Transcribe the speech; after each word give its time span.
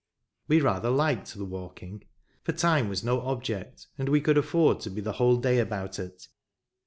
We 0.47 0.61
rather 0.61 0.89
liked 0.89 1.31
the 1.35 1.45
walking; 1.45 2.05
for 2.43 2.53
time 2.53 2.89
was 2.89 3.03
no 3.03 3.21
object, 3.21 3.85
and 3.99 4.09
we 4.09 4.19
could 4.19 4.35
afford 4.35 4.79
to 4.79 4.89
be 4.89 4.99
the 4.99 5.11
whole 5.11 5.35
day 5.37 5.59
about 5.59 5.99
it. 5.99 6.27